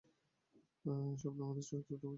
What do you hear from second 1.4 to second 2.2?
আমাদের ছয়টা বাচ্চা ছিল।